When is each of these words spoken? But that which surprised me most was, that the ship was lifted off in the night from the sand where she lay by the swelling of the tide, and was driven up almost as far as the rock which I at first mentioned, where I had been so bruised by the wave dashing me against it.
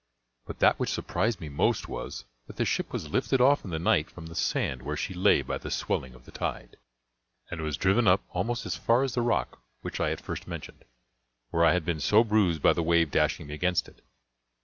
But 0.47 0.57
that 0.61 0.79
which 0.79 0.89
surprised 0.89 1.39
me 1.39 1.47
most 1.47 1.87
was, 1.87 2.25
that 2.47 2.55
the 2.55 2.65
ship 2.65 2.91
was 2.91 3.11
lifted 3.11 3.39
off 3.39 3.63
in 3.63 3.69
the 3.69 3.77
night 3.77 4.09
from 4.09 4.25
the 4.25 4.33
sand 4.33 4.81
where 4.81 4.97
she 4.97 5.13
lay 5.13 5.43
by 5.43 5.59
the 5.59 5.69
swelling 5.69 6.15
of 6.15 6.25
the 6.25 6.31
tide, 6.31 6.77
and 7.51 7.61
was 7.61 7.77
driven 7.77 8.07
up 8.07 8.23
almost 8.31 8.65
as 8.65 8.75
far 8.75 9.03
as 9.03 9.13
the 9.13 9.21
rock 9.21 9.61
which 9.81 9.99
I 9.99 10.09
at 10.09 10.19
first 10.21 10.47
mentioned, 10.47 10.85
where 11.51 11.63
I 11.63 11.73
had 11.73 11.85
been 11.85 11.99
so 11.99 12.23
bruised 12.23 12.63
by 12.63 12.73
the 12.73 12.81
wave 12.81 13.11
dashing 13.11 13.45
me 13.45 13.53
against 13.53 13.87
it. 13.87 14.01